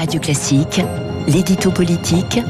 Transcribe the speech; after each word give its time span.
Radio 0.00 0.18
Classique, 0.18 0.80
l'édito 1.28 1.70
politique 1.70 2.40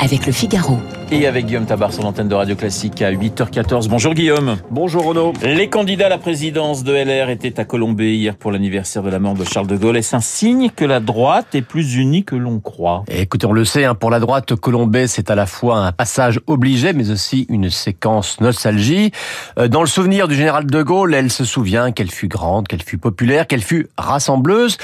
avec 0.00 0.26
le 0.26 0.32
Figaro. 0.32 0.80
Et 1.12 1.28
avec 1.28 1.46
Guillaume 1.46 1.66
Tabar 1.66 1.92
sur 1.92 2.02
l'antenne 2.02 2.26
de 2.26 2.34
Radio 2.34 2.56
Classique 2.56 3.00
à 3.00 3.12
8h14. 3.12 3.86
Bonjour 3.88 4.12
Guillaume. 4.12 4.56
Bonjour 4.72 5.04
Renaud. 5.04 5.32
Les 5.40 5.68
candidats 5.68 6.06
à 6.06 6.08
la 6.08 6.18
présidence 6.18 6.82
de 6.82 6.92
LR 6.92 7.30
étaient 7.30 7.60
à 7.60 7.64
Colombey 7.64 8.16
hier 8.16 8.34
pour 8.34 8.50
l'anniversaire 8.50 9.04
de 9.04 9.10
la 9.10 9.20
mort 9.20 9.34
de 9.34 9.44
Charles 9.44 9.68
de 9.68 9.76
Gaulle. 9.76 9.96
Est-ce 9.96 10.16
un 10.16 10.20
signe 10.20 10.68
que 10.74 10.84
la 10.84 10.98
droite 10.98 11.54
est 11.54 11.62
plus 11.62 11.94
unie 11.94 12.24
que 12.24 12.34
l'on 12.34 12.58
croit? 12.58 13.04
Écoutez, 13.06 13.46
on 13.46 13.52
le 13.52 13.64
sait, 13.64 13.84
hein, 13.84 13.94
pour 13.94 14.10
la 14.10 14.18
droite, 14.18 14.56
Colombey, 14.56 15.06
c'est 15.06 15.30
à 15.30 15.36
la 15.36 15.46
fois 15.46 15.78
un 15.78 15.92
passage 15.92 16.40
obligé, 16.48 16.92
mais 16.92 17.12
aussi 17.12 17.46
une 17.48 17.70
séquence 17.70 18.40
nostalgie. 18.40 19.12
Euh, 19.60 19.68
dans 19.68 19.82
le 19.82 19.86
souvenir 19.86 20.26
du 20.26 20.34
général 20.34 20.66
de 20.66 20.82
Gaulle, 20.82 21.14
elle 21.14 21.30
se 21.30 21.44
souvient 21.44 21.92
qu'elle 21.92 22.10
fut 22.10 22.28
grande, 22.28 22.66
qu'elle 22.66 22.82
fut 22.82 22.98
populaire, 22.98 23.46
qu'elle 23.46 23.62
fut 23.62 23.86
rassembleuse. 23.96 24.76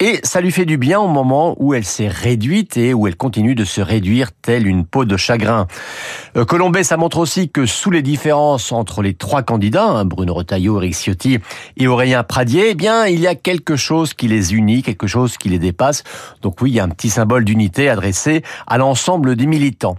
Et 0.00 0.20
ça 0.22 0.40
lui 0.40 0.52
fait 0.52 0.64
du 0.64 0.76
bien 0.76 1.00
au 1.00 1.08
moment 1.08 1.56
où 1.58 1.74
elle 1.74 1.84
s'est 1.84 2.06
réduite 2.06 2.76
et 2.76 2.94
où 2.94 3.08
elle 3.08 3.16
continue 3.16 3.56
de 3.56 3.64
se 3.64 3.80
réduire 3.80 4.30
telle 4.30 4.68
une 4.68 4.86
peau 4.86 5.04
de 5.04 5.16
chagrin. 5.16 5.66
Euh, 6.36 6.44
Colombet, 6.44 6.84
ça 6.84 6.96
montre 6.96 7.18
aussi 7.18 7.48
que 7.48 7.66
sous 7.66 7.90
les 7.90 8.02
différences 8.02 8.70
entre 8.70 9.02
les 9.02 9.14
trois 9.14 9.42
candidats, 9.42 9.88
hein, 9.88 10.04
Bruno 10.04 10.34
Retailleau, 10.34 10.78
Eric 10.78 10.94
Ciotti 10.94 11.38
et 11.76 11.86
Aurélien 11.88 12.22
Pradier, 12.22 12.70
eh 12.70 12.74
bien, 12.76 13.06
il 13.06 13.18
y 13.18 13.26
a 13.26 13.34
quelque 13.34 13.74
chose 13.74 14.14
qui 14.14 14.28
les 14.28 14.54
unit, 14.54 14.84
quelque 14.84 15.08
chose 15.08 15.36
qui 15.36 15.48
les 15.48 15.58
dépasse. 15.58 16.04
Donc 16.42 16.60
oui, 16.60 16.70
il 16.70 16.74
y 16.74 16.80
a 16.80 16.84
un 16.84 16.90
petit 16.90 17.10
symbole 17.10 17.44
d'unité 17.44 17.88
adressé 17.88 18.44
à 18.68 18.78
l'ensemble 18.78 19.34
des 19.34 19.46
militants. 19.46 19.96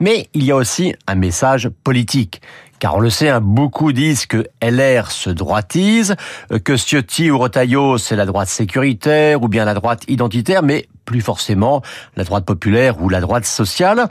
Mais 0.00 0.28
il 0.32 0.44
y 0.44 0.52
a 0.52 0.56
aussi 0.56 0.94
un 1.06 1.16
message 1.16 1.68
politique. 1.84 2.40
Car 2.84 2.96
on 2.96 3.00
le 3.00 3.08
sait, 3.08 3.30
hein, 3.30 3.40
beaucoup 3.40 3.92
disent 3.92 4.26
que 4.26 4.44
LR 4.60 5.10
se 5.10 5.30
droitise, 5.30 6.16
euh, 6.52 6.58
que 6.58 6.76
Ciotti 6.76 7.30
ou 7.30 7.38
Rotaillot 7.38 7.96
c'est 7.96 8.14
la 8.14 8.26
droite 8.26 8.48
sécuritaire 8.48 9.42
ou 9.42 9.48
bien 9.48 9.64
la 9.64 9.72
droite 9.72 10.02
identitaire, 10.06 10.62
mais 10.62 10.86
plus 11.06 11.22
forcément 11.22 11.80
la 12.14 12.24
droite 12.24 12.44
populaire 12.44 13.00
ou 13.00 13.08
la 13.08 13.22
droite 13.22 13.46
sociale. 13.46 14.08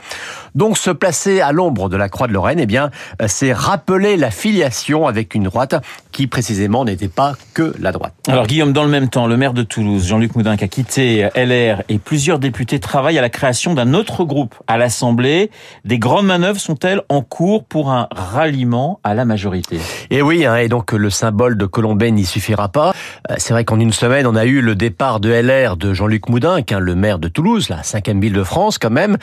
Donc 0.56 0.76
se 0.76 0.90
placer 0.90 1.40
à 1.40 1.52
l'ombre 1.52 1.88
de 1.88 1.96
la 1.96 2.08
Croix 2.08 2.26
de 2.26 2.32
Lorraine, 2.32 2.58
eh 2.58 2.66
bien, 2.66 2.90
euh, 3.22 3.26
c'est 3.28 3.52
rappeler 3.52 4.16
la 4.16 4.32
filiation 4.32 5.06
avec 5.06 5.36
une 5.36 5.44
droite 5.44 5.76
qui 6.14 6.28
précisément 6.28 6.84
n'était 6.84 7.08
pas 7.08 7.34
que 7.54 7.74
la 7.80 7.90
droite. 7.90 8.14
Alors 8.28 8.46
Guillaume, 8.46 8.72
dans 8.72 8.84
le 8.84 8.88
même 8.88 9.08
temps, 9.08 9.26
le 9.26 9.36
maire 9.36 9.52
de 9.52 9.64
Toulouse, 9.64 10.06
Jean-Luc 10.06 10.36
Moudin, 10.36 10.56
qui 10.56 10.62
a 10.62 10.68
quitté 10.68 11.28
LR 11.34 11.82
et 11.88 11.98
plusieurs 11.98 12.38
députés 12.38 12.78
travaillent 12.78 13.18
à 13.18 13.22
la 13.22 13.30
création 13.30 13.74
d'un 13.74 13.94
autre 13.94 14.22
groupe 14.24 14.54
à 14.68 14.78
l'Assemblée. 14.78 15.50
Des 15.84 15.98
grandes 15.98 16.26
manœuvres 16.26 16.60
sont-elles 16.60 17.02
en 17.08 17.20
cours 17.20 17.64
pour 17.64 17.90
un 17.90 18.06
ralliement 18.12 19.00
à 19.02 19.14
la 19.14 19.24
majorité? 19.24 19.80
Et 20.10 20.22
oui, 20.22 20.46
hein, 20.46 20.54
et 20.56 20.68
donc 20.68 20.92
le 20.92 21.10
symbole 21.10 21.58
de 21.58 21.66
Colombey 21.66 22.12
n'y 22.12 22.24
suffira 22.24 22.68
pas. 22.68 22.94
Euh, 23.30 23.34
c'est 23.38 23.52
vrai 23.52 23.64
qu'en 23.64 23.80
une 23.80 23.92
semaine, 23.92 24.28
on 24.28 24.36
a 24.36 24.44
eu 24.44 24.60
le 24.60 24.76
départ 24.76 25.18
de 25.18 25.30
LR 25.30 25.76
de 25.76 25.92
Jean-Luc 25.94 26.28
Moudin, 26.28 26.62
qui 26.62 26.74
le 26.78 26.94
maire 26.94 27.18
de 27.18 27.26
Toulouse, 27.26 27.68
la 27.68 27.82
cinquième 27.82 28.20
ville 28.20 28.32
de 28.32 28.44
France 28.44 28.78
quand 28.78 28.90
même, 28.90 29.16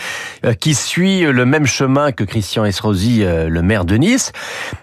euh, 0.46 0.54
qui 0.54 0.74
suit 0.74 1.22
le 1.22 1.46
même 1.46 1.66
chemin 1.66 2.12
que 2.12 2.26
Christian 2.26 2.66
Estrosi, 2.66 3.24
euh, 3.24 3.48
le 3.48 3.62
maire 3.62 3.86
de 3.86 3.96
Nice. 3.96 4.34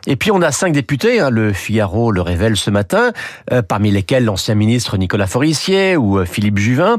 Et 0.07 0.17
puis 0.17 0.31
on 0.31 0.41
a 0.41 0.53
cinq 0.53 0.73
députés, 0.73 1.21
hein, 1.21 1.29
le 1.31 1.53
Figaro 1.53 1.98
le 2.11 2.23
révèle 2.23 2.57
ce 2.57 2.71
matin, 2.71 3.13
euh, 3.53 3.63
parmi 3.63 3.91
lesquels 3.91 4.25
l'ancien 4.25 4.55
ministre 4.55 4.97
Nicolas 4.97 5.27
Forissier 5.27 5.97
ou 5.97 6.25
Philippe 6.25 6.59
Juvin, 6.59 6.99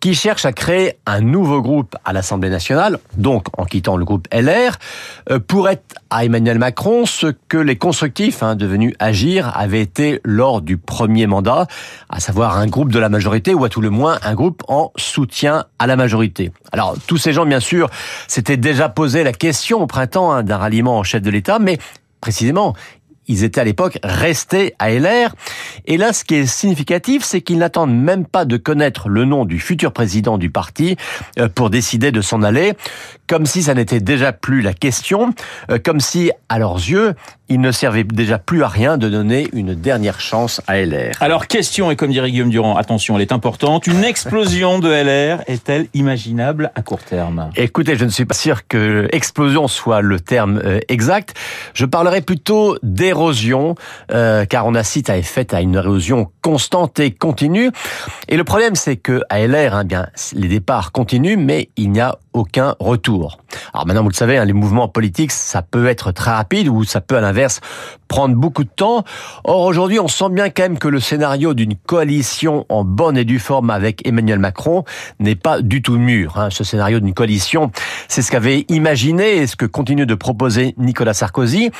qui 0.00 0.14
cherchent 0.14 0.44
à 0.44 0.52
créer 0.52 0.94
un 1.06 1.20
nouveau 1.20 1.62
groupe 1.62 1.96
à 2.04 2.12
l'Assemblée 2.12 2.50
nationale, 2.50 2.98
donc 3.16 3.46
en 3.58 3.64
quittant 3.64 3.96
le 3.96 4.04
groupe 4.04 4.26
LR, 4.32 4.76
pour 5.46 5.68
être 5.68 5.84
à 6.10 6.24
Emmanuel 6.24 6.58
Macron 6.58 7.06
ce 7.06 7.28
que 7.48 7.56
les 7.56 7.76
constructifs 7.76 8.42
hein, 8.42 8.56
devenus 8.56 8.94
Agir 8.98 9.52
avaient 9.56 9.80
été 9.80 10.20
lors 10.24 10.60
du 10.60 10.76
premier 10.76 11.26
mandat, 11.26 11.66
à 12.08 12.20
savoir 12.20 12.58
un 12.58 12.66
groupe 12.66 12.92
de 12.92 12.98
la 12.98 13.08
majorité 13.08 13.54
ou 13.54 13.64
à 13.64 13.68
tout 13.68 13.80
le 13.80 13.90
moins 13.90 14.18
un 14.22 14.34
groupe 14.34 14.62
en 14.68 14.92
soutien 14.96 15.64
à 15.78 15.86
la 15.86 15.96
majorité. 15.96 16.52
Alors, 16.72 16.96
tous 17.06 17.16
ces 17.16 17.32
gens, 17.32 17.46
bien 17.46 17.60
sûr, 17.60 17.88
s'étaient 18.28 18.56
déjà 18.56 18.88
posé 18.88 19.24
la 19.24 19.32
question 19.32 19.82
au 19.82 19.86
printemps 19.86 20.32
hein, 20.32 20.42
d'un 20.42 20.56
ralliement 20.56 20.98
en 20.98 21.02
chef 21.02 21.22
de 21.22 21.30
l'État, 21.30 21.58
mais 21.58 21.78
précisément, 22.20 22.74
ils 23.30 23.44
étaient 23.44 23.60
à 23.60 23.64
l'époque 23.64 23.98
restés 24.02 24.74
à 24.78 24.90
LR. 24.90 25.34
Et 25.86 25.96
là, 25.96 26.12
ce 26.12 26.24
qui 26.24 26.34
est 26.34 26.46
significatif, 26.46 27.22
c'est 27.24 27.40
qu'ils 27.40 27.58
n'attendent 27.58 27.94
même 27.94 28.26
pas 28.26 28.44
de 28.44 28.56
connaître 28.56 29.08
le 29.08 29.24
nom 29.24 29.44
du 29.44 29.60
futur 29.60 29.92
président 29.92 30.36
du 30.36 30.50
parti 30.50 30.96
euh, 31.38 31.48
pour 31.48 31.70
décider 31.70 32.10
de 32.10 32.20
s'en 32.20 32.42
aller, 32.42 32.72
comme 33.28 33.46
si 33.46 33.62
ça 33.62 33.74
n'était 33.74 34.00
déjà 34.00 34.32
plus 34.32 34.60
la 34.60 34.74
question, 34.74 35.32
euh, 35.70 35.78
comme 35.82 36.00
si, 36.00 36.32
à 36.48 36.58
leurs 36.58 36.76
yeux, 36.76 37.14
il 37.48 37.60
ne 37.60 37.72
servait 37.72 38.04
déjà 38.04 38.38
plus 38.38 38.62
à 38.62 38.68
rien 38.68 38.96
de 38.96 39.08
donner 39.08 39.48
une 39.52 39.74
dernière 39.74 40.20
chance 40.20 40.60
à 40.66 40.80
LR. 40.80 41.12
Alors, 41.20 41.46
question, 41.46 41.90
et 41.90 41.96
comme 41.96 42.10
dirait 42.10 42.30
Guillaume 42.30 42.50
Durand, 42.50 42.76
attention, 42.76 43.16
elle 43.16 43.22
est 43.22 43.32
importante, 43.32 43.86
une 43.86 44.04
explosion 44.04 44.78
de 44.78 44.88
LR 44.88 45.42
est-elle 45.46 45.86
imaginable 45.94 46.70
à 46.74 46.82
court 46.82 47.02
terme? 47.02 47.50
Écoutez, 47.56 47.96
je 47.96 48.04
ne 48.04 48.10
suis 48.10 48.24
pas 48.24 48.34
sûr 48.34 48.66
que 48.66 49.08
explosion 49.12 49.68
soit 49.68 50.00
le 50.00 50.20
terme 50.20 50.60
euh, 50.64 50.78
exact. 50.88 51.34
Je 51.74 51.86
parlerai 51.86 52.20
plutôt 52.20 52.76
euh, 54.12 54.44
car 54.44 54.66
on 54.66 54.74
assiste 54.74 55.10
à 55.10 55.18
effet 55.18 55.54
à 55.54 55.60
une 55.60 55.74
érosion 55.74 56.30
constante 56.42 56.98
et 57.00 57.10
continue. 57.10 57.70
Et 58.28 58.36
le 58.36 58.44
problème, 58.44 58.74
c'est 58.74 58.96
que 58.96 59.22
à 59.28 59.40
LR, 59.46 59.74
hein, 59.74 59.84
bien, 59.84 60.08
les 60.32 60.48
départs 60.48 60.92
continuent, 60.92 61.36
mais 61.36 61.68
il 61.76 61.90
n'y 61.92 62.00
a 62.00 62.18
aucun 62.32 62.76
retour. 62.78 63.38
Alors 63.74 63.86
maintenant, 63.86 64.02
vous 64.02 64.08
le 64.08 64.14
savez, 64.14 64.38
hein, 64.38 64.44
les 64.44 64.52
mouvements 64.52 64.88
politiques, 64.88 65.32
ça 65.32 65.62
peut 65.62 65.86
être 65.86 66.12
très 66.12 66.30
rapide 66.30 66.68
ou 66.68 66.84
ça 66.84 67.00
peut 67.00 67.16
à 67.16 67.20
l'inverse 67.20 67.60
prendre 68.08 68.34
beaucoup 68.34 68.64
de 68.64 68.70
temps. 68.74 69.04
Or 69.44 69.62
aujourd'hui, 69.62 70.00
on 70.00 70.08
sent 70.08 70.30
bien 70.30 70.50
quand 70.50 70.64
même 70.64 70.78
que 70.78 70.88
le 70.88 71.00
scénario 71.00 71.54
d'une 71.54 71.76
coalition 71.76 72.66
en 72.68 72.84
bonne 72.84 73.16
et 73.16 73.24
due 73.24 73.38
forme 73.38 73.70
avec 73.70 74.06
Emmanuel 74.06 74.38
Macron 74.38 74.84
n'est 75.20 75.36
pas 75.36 75.62
du 75.62 75.80
tout 75.80 75.96
mûr. 75.96 76.36
Hein. 76.36 76.48
Ce 76.50 76.64
scénario 76.64 77.00
d'une 77.00 77.14
coalition, 77.14 77.70
c'est 78.08 78.22
ce 78.22 78.30
qu'avait 78.30 78.64
imaginé 78.68 79.36
et 79.36 79.46
ce 79.46 79.56
que 79.56 79.66
continue 79.66 80.06
de 80.06 80.14
proposer 80.14 80.74
Nicolas 80.76 81.14
Sarkozy. 81.14 81.70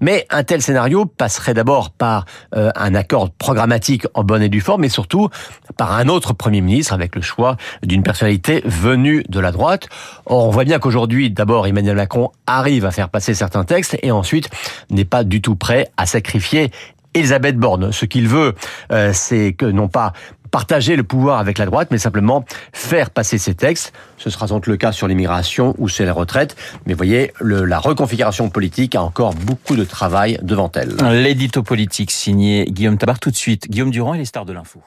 Mais 0.00 0.26
un 0.30 0.44
tel 0.44 0.60
scénario 0.60 0.77
passerait 1.16 1.54
d'abord 1.54 1.90
par 1.90 2.24
euh, 2.54 2.70
un 2.74 2.94
accord 2.94 3.30
programmatique 3.30 4.06
en 4.14 4.24
bonne 4.24 4.42
et 4.42 4.48
due 4.48 4.60
forme, 4.60 4.82
mais 4.82 4.88
surtout 4.88 5.28
par 5.76 5.92
un 5.92 6.08
autre 6.08 6.32
Premier 6.32 6.60
ministre 6.60 6.92
avec 6.92 7.16
le 7.16 7.22
choix 7.22 7.56
d'une 7.82 8.02
personnalité 8.02 8.62
venue 8.64 9.24
de 9.28 9.40
la 9.40 9.52
droite. 9.52 9.88
Or, 10.26 10.46
on 10.46 10.50
voit 10.50 10.64
bien 10.64 10.78
qu'aujourd'hui, 10.78 11.30
d'abord, 11.30 11.66
Emmanuel 11.66 11.96
Macron 11.96 12.30
arrive 12.46 12.84
à 12.84 12.90
faire 12.90 13.08
passer 13.08 13.34
certains 13.34 13.64
textes 13.64 13.96
et 14.02 14.10
ensuite 14.10 14.48
n'est 14.90 15.04
pas 15.04 15.24
du 15.24 15.40
tout 15.40 15.56
prêt 15.56 15.88
à 15.96 16.06
sacrifier 16.06 16.70
Elisabeth 17.14 17.56
Borne. 17.56 17.92
Ce 17.92 18.04
qu'il 18.04 18.28
veut, 18.28 18.54
euh, 18.92 19.12
c'est 19.12 19.52
que 19.52 19.66
non 19.66 19.88
pas 19.88 20.12
partager 20.50 20.96
le 20.96 21.04
pouvoir 21.04 21.38
avec 21.38 21.58
la 21.58 21.66
droite, 21.66 21.88
mais 21.90 21.98
simplement 21.98 22.44
faire 22.72 23.10
passer 23.10 23.38
ces 23.38 23.54
textes. 23.54 23.92
Ce 24.16 24.30
sera 24.30 24.46
donc 24.46 24.66
le 24.66 24.76
cas 24.76 24.92
sur 24.92 25.08
l'immigration 25.08 25.74
ou 25.78 25.88
sur 25.88 26.04
les 26.04 26.10
retraites. 26.10 26.56
Mais 26.86 26.94
voyez, 26.94 27.32
la 27.40 27.78
reconfiguration 27.78 28.50
politique 28.50 28.94
a 28.94 29.02
encore 29.02 29.34
beaucoup 29.34 29.76
de 29.76 29.84
travail 29.84 30.38
devant 30.42 30.70
elle. 30.74 30.96
L'édito 31.22 31.62
politique 31.62 32.10
signé 32.10 32.66
Guillaume 32.66 32.98
Tabar 32.98 33.18
tout 33.18 33.30
de 33.30 33.36
suite. 33.36 33.70
Guillaume 33.70 33.90
Durand 33.90 34.14
et 34.14 34.18
les 34.18 34.24
stars 34.24 34.44
de 34.44 34.52
l'info. 34.52 34.80